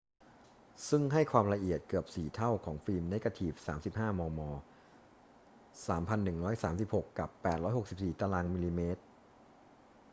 [0.89, 3.53] ซึ่งให้ความละเอียดเกือบสี่เท่าของฟิล์มเนกาทีฟ
[3.87, 4.39] 35 มม.
[5.87, 7.29] 3136 กับ
[7.67, 8.81] 864 ตร.มม.